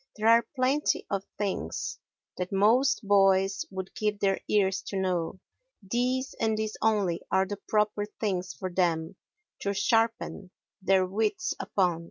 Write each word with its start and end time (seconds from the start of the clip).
There 0.15 0.27
are 0.29 0.47
plenty 0.55 1.05
of 1.11 1.23
things 1.37 1.99
that 2.37 2.51
most 2.51 3.01
boys 3.03 3.65
would 3.69 3.93
give 3.93 4.17
their 4.19 4.39
ears 4.49 4.81
to 4.87 4.95
know, 4.97 5.39
these 5.87 6.33
and 6.41 6.57
these 6.57 6.75
only 6.81 7.21
are 7.29 7.45
the 7.45 7.59
proper 7.69 8.05
things 8.19 8.51
for 8.55 8.71
them 8.73 9.15
to 9.59 9.75
sharpen 9.75 10.49
their 10.81 11.05
wits 11.05 11.53
upon. 11.59 11.99